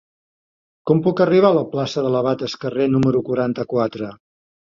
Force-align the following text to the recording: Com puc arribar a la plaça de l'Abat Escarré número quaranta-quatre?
Com 0.91 1.01
puc 1.07 1.19
arribar 1.25 1.51
a 1.53 1.57
la 1.57 1.65
plaça 1.75 2.03
de 2.07 2.13
l'Abat 2.15 2.43
Escarré 2.49 2.87
número 2.95 3.23
quaranta-quatre? 3.27 4.09